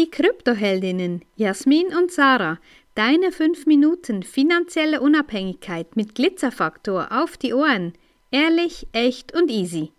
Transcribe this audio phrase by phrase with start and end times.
[0.00, 2.58] Die Kryptoheldinnen Jasmin und Sarah,
[2.94, 7.92] deine 5 Minuten finanzielle Unabhängigkeit mit Glitzerfaktor auf die Ohren.
[8.30, 9.92] Ehrlich, echt und easy.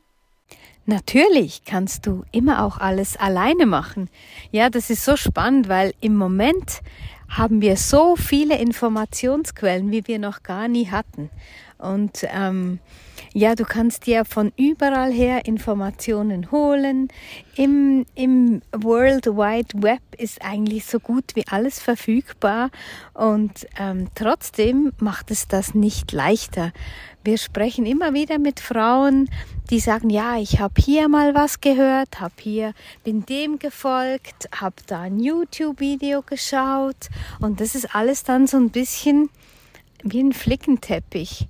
[0.88, 4.10] Natürlich kannst du immer auch alles alleine machen.
[4.50, 6.82] Ja, das ist so spannend, weil im Moment
[7.30, 11.30] haben wir so viele Informationsquellen, wie wir noch gar nie hatten.
[11.82, 12.80] Und ähm,
[13.34, 17.08] ja, du kannst dir von überall her Informationen holen.
[17.56, 22.70] Im, Im World Wide Web ist eigentlich so gut wie alles verfügbar
[23.14, 26.74] und ähm, trotzdem macht es das nicht leichter.
[27.24, 29.30] Wir sprechen immer wieder mit Frauen,
[29.70, 32.74] die sagen, ja, ich habe hier mal was gehört, habe hier,
[33.04, 37.10] bin dem gefolgt, habe da ein YouTube-Video geschaut
[37.40, 39.30] und das ist alles dann so ein bisschen
[40.04, 41.48] wie ein Flickenteppich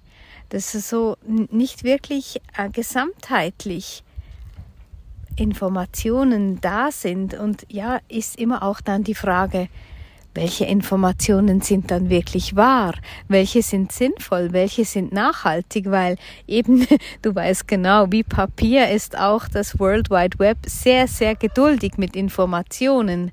[0.51, 4.03] dass es so nicht wirklich äh, gesamtheitlich
[5.37, 7.33] Informationen da sind.
[7.33, 9.69] Und ja, ist immer auch dann die Frage,
[10.33, 12.93] welche Informationen sind dann wirklich wahr?
[13.27, 14.51] Welche sind sinnvoll?
[14.51, 15.89] Welche sind nachhaltig?
[15.89, 16.17] Weil
[16.47, 16.85] eben,
[17.21, 22.15] du weißt genau, wie Papier ist auch das World Wide Web sehr, sehr geduldig mit
[22.15, 23.31] Informationen.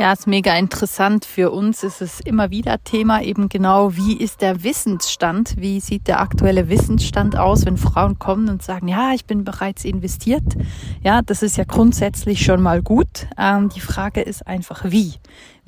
[0.00, 1.24] Ja, ist mega interessant.
[1.24, 5.56] Für uns ist es immer wieder Thema eben genau, wie ist der Wissensstand?
[5.58, 9.84] Wie sieht der aktuelle Wissensstand aus, wenn Frauen kommen und sagen, ja, ich bin bereits
[9.84, 10.54] investiert?
[11.02, 13.26] Ja, das ist ja grundsätzlich schon mal gut.
[13.36, 15.14] Ähm, die Frage ist einfach, wie?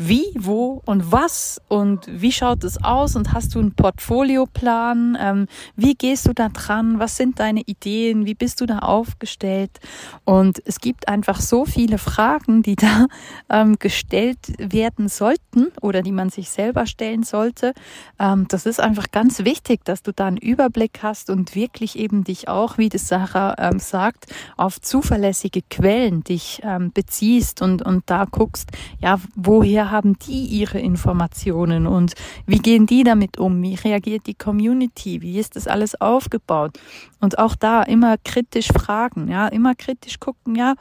[0.02, 5.18] wie, wo und was und wie schaut es aus und hast du einen Portfolioplan?
[5.20, 6.98] Ähm, wie gehst du da dran?
[6.98, 8.24] Was sind deine Ideen?
[8.24, 9.78] Wie bist du da aufgestellt?
[10.24, 13.08] Und es gibt einfach so viele Fragen, die da
[13.50, 14.19] ähm, gestellt
[14.58, 17.72] werden sollten oder die man sich selber stellen sollte.
[18.18, 22.24] Ähm, das ist einfach ganz wichtig, dass du da einen Überblick hast und wirklich eben
[22.24, 24.26] dich auch, wie das Sarah ähm, sagt,
[24.56, 30.78] auf zuverlässige Quellen dich ähm, beziehst und, und da guckst, ja, woher haben die ihre
[30.78, 32.14] Informationen und
[32.46, 33.62] wie gehen die damit um?
[33.62, 35.22] Wie reagiert die Community?
[35.22, 36.78] Wie ist das alles aufgebaut?
[37.20, 40.74] Und auch da immer kritisch fragen, ja, immer kritisch gucken, ja,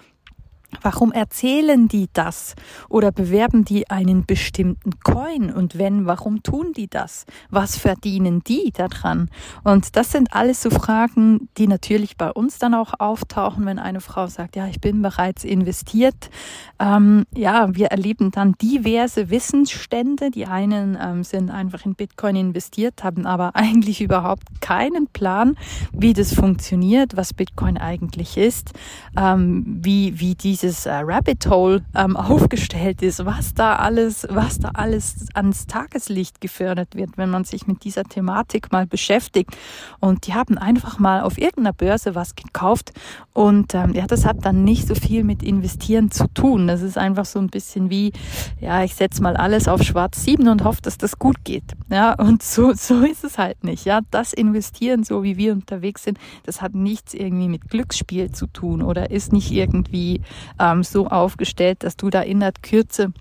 [0.81, 2.55] Warum erzählen die das?
[2.89, 5.51] Oder bewerben die einen bestimmten Coin?
[5.51, 7.25] Und wenn, warum tun die das?
[7.49, 9.29] Was verdienen die daran?
[9.63, 13.99] Und das sind alles so Fragen, die natürlich bei uns dann auch auftauchen, wenn eine
[13.99, 16.29] Frau sagt, ja, ich bin bereits investiert.
[16.79, 20.29] Ähm, ja, wir erleben dann diverse Wissensstände.
[20.29, 25.57] Die einen ähm, sind einfach in Bitcoin investiert, haben aber eigentlich überhaupt keinen Plan,
[25.91, 28.73] wie das funktioniert, was Bitcoin eigentlich ist,
[29.17, 34.59] ähm, wie, wie die dieses äh, Rabbit Hole ähm, aufgestellt ist, was da alles, was
[34.59, 39.55] da alles ans Tageslicht gefördert wird, wenn man sich mit dieser Thematik mal beschäftigt.
[39.99, 42.93] Und die haben einfach mal auf irgendeiner Börse was gekauft
[43.33, 46.67] und ähm, ja, das hat dann nicht so viel mit Investieren zu tun.
[46.67, 48.11] Das ist einfach so ein bisschen wie,
[48.59, 51.63] ja, ich setze mal alles auf Schwarz 7 und hoffe, dass das gut geht.
[51.89, 53.85] Ja, und so, so ist es halt nicht.
[53.85, 58.47] Ja, das Investieren, so wie wir unterwegs sind, das hat nichts irgendwie mit Glücksspiel zu
[58.47, 60.19] tun oder ist nicht irgendwie
[60.59, 63.11] ähm, so aufgestellt, dass du da in der Kürze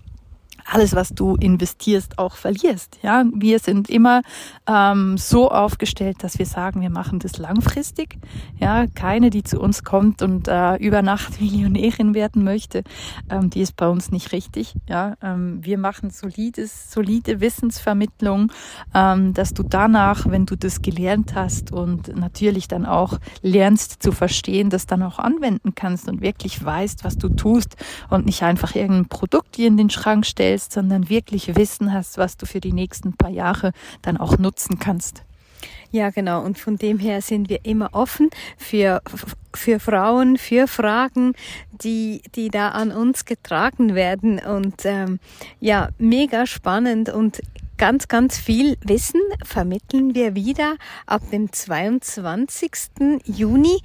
[0.65, 2.99] alles, was du investierst, auch verlierst.
[3.01, 4.21] Ja, wir sind immer
[4.67, 8.17] ähm, so aufgestellt, dass wir sagen, wir machen das langfristig.
[8.59, 12.83] Ja, keine, die zu uns kommt und äh, über Nacht Millionärin werden möchte,
[13.29, 14.75] ähm, die ist bei uns nicht richtig.
[14.87, 18.51] Ja, ähm, wir machen solides, solide Wissensvermittlung,
[18.93, 24.11] ähm, dass du danach, wenn du das gelernt hast und natürlich dann auch lernst zu
[24.11, 27.75] verstehen, das dann auch anwenden kannst und wirklich weißt, was du tust
[28.09, 32.17] und nicht einfach irgendein Produkt dir in den Schrank stellst stellst, sondern wirklich Wissen hast,
[32.17, 33.71] was du für die nächsten paar Jahre
[34.01, 35.23] dann auch nutzen kannst.
[35.91, 36.43] Ja, genau.
[36.43, 39.01] Und von dem her sind wir immer offen für,
[39.53, 41.33] für Frauen, für Fragen,
[41.71, 44.39] die, die da an uns getragen werden.
[44.39, 45.19] Und ähm,
[45.59, 47.41] ja, mega spannend und
[47.79, 50.75] ganz, ganz viel Wissen vermitteln wir wieder
[51.05, 52.71] ab dem 22.
[53.23, 53.79] Juni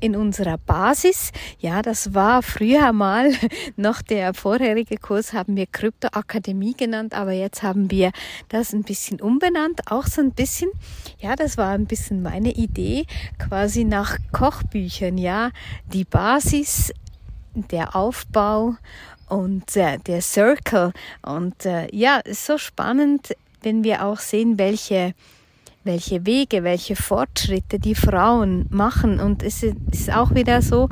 [0.00, 1.32] in unserer Basis.
[1.58, 3.32] Ja, das war früher mal
[3.76, 8.12] noch der vorherige Kurs, haben wir Kryptoakademie genannt, aber jetzt haben wir
[8.50, 10.70] das ein bisschen umbenannt, auch so ein bisschen.
[11.18, 13.06] Ja, das war ein bisschen meine Idee,
[13.38, 15.52] quasi nach Kochbüchern, ja,
[15.90, 16.92] die Basis,
[17.54, 18.76] der Aufbau
[19.28, 20.92] und äh, der Circle.
[21.22, 25.14] Und äh, ja, ist so spannend, wenn wir auch sehen, welche,
[25.84, 29.20] welche Wege, welche Fortschritte die Frauen machen.
[29.20, 30.88] Und es ist auch wieder so,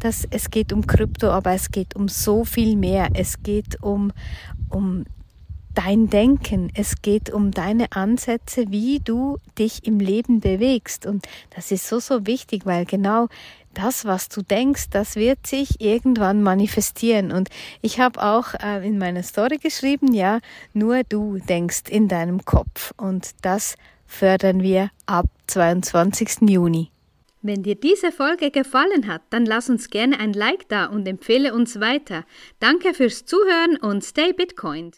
[0.00, 3.08] dass es geht um Krypto, aber es geht um so viel mehr.
[3.14, 4.12] Es geht um,
[4.70, 5.04] um
[5.76, 11.06] dein Denken, es geht um deine Ansätze, wie du dich im Leben bewegst.
[11.06, 13.28] Und das ist so, so wichtig, weil genau
[13.74, 17.30] das, was du denkst, das wird sich irgendwann manifestieren.
[17.30, 17.50] Und
[17.82, 20.40] ich habe auch äh, in meiner Story geschrieben, ja,
[20.72, 22.92] nur du denkst in deinem Kopf.
[22.96, 23.76] Und das
[24.06, 26.48] fördern wir ab 22.
[26.48, 26.90] Juni.
[27.42, 31.54] Wenn dir diese Folge gefallen hat, dann lass uns gerne ein Like da und empfehle
[31.54, 32.24] uns weiter.
[32.58, 34.92] Danke fürs Zuhören und stay Bitcoin.